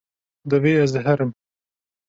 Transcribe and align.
Divê 0.53 0.73
ez 0.83 0.91
herim. 1.07 1.31